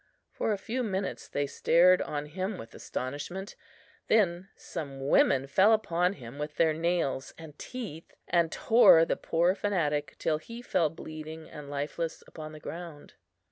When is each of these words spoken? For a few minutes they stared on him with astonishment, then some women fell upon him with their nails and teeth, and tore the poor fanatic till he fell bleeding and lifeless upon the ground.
For 0.31 0.51
a 0.51 0.57
few 0.57 0.81
minutes 0.81 1.27
they 1.27 1.45
stared 1.45 2.01
on 2.01 2.25
him 2.25 2.57
with 2.57 2.73
astonishment, 2.73 3.55
then 4.07 4.49
some 4.55 5.07
women 5.07 5.45
fell 5.45 5.73
upon 5.73 6.13
him 6.13 6.39
with 6.39 6.55
their 6.55 6.73
nails 6.73 7.35
and 7.37 7.55
teeth, 7.59 8.15
and 8.27 8.51
tore 8.51 9.05
the 9.05 9.15
poor 9.15 9.53
fanatic 9.53 10.15
till 10.17 10.39
he 10.39 10.63
fell 10.63 10.89
bleeding 10.89 11.47
and 11.47 11.69
lifeless 11.69 12.23
upon 12.25 12.51
the 12.51 12.59
ground. 12.59 13.13